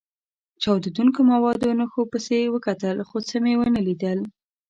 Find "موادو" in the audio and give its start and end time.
1.31-1.69